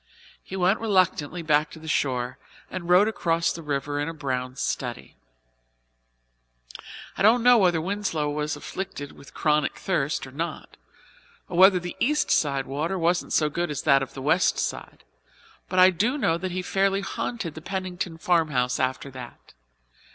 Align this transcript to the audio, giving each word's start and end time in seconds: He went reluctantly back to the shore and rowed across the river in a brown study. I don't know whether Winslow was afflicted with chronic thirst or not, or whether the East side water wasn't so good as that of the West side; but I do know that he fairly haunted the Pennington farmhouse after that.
He 0.43 0.55
went 0.55 0.79
reluctantly 0.79 1.43
back 1.43 1.69
to 1.69 1.77
the 1.77 1.87
shore 1.87 2.39
and 2.71 2.89
rowed 2.89 3.07
across 3.07 3.51
the 3.53 3.61
river 3.61 3.99
in 3.99 4.09
a 4.09 4.15
brown 4.15 4.55
study. 4.55 5.15
I 7.15 7.21
don't 7.21 7.43
know 7.43 7.59
whether 7.59 7.79
Winslow 7.79 8.27
was 8.31 8.55
afflicted 8.55 9.11
with 9.11 9.35
chronic 9.35 9.77
thirst 9.77 10.25
or 10.25 10.31
not, 10.31 10.75
or 11.47 11.55
whether 11.55 11.77
the 11.79 11.95
East 11.99 12.31
side 12.31 12.65
water 12.65 12.97
wasn't 12.97 13.31
so 13.33 13.47
good 13.47 13.69
as 13.69 13.83
that 13.83 14.01
of 14.01 14.15
the 14.15 14.23
West 14.23 14.57
side; 14.57 15.03
but 15.69 15.77
I 15.77 15.91
do 15.91 16.17
know 16.17 16.35
that 16.35 16.49
he 16.49 16.63
fairly 16.63 17.01
haunted 17.01 17.53
the 17.53 17.61
Pennington 17.61 18.17
farmhouse 18.17 18.79
after 18.79 19.11
that. 19.11 19.53